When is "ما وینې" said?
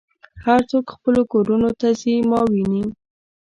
2.29-2.83